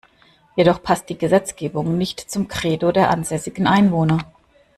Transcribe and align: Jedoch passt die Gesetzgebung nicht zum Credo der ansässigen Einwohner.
Jedoch 0.55 0.81
passt 0.81 1.09
die 1.09 1.17
Gesetzgebung 1.19 1.95
nicht 1.95 2.21
zum 2.21 2.47
Credo 2.47 2.91
der 2.91 3.11
ansässigen 3.11 3.67
Einwohner. 3.67 4.17